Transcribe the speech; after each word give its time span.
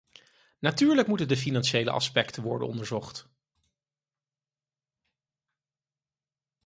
Natuurlijk 0.59 1.07
moeten 1.07 1.27
de 1.27 1.37
financiële 1.37 1.91
aspecten 1.91 2.43
worden 2.43 2.67
onderzocht. 2.67 3.27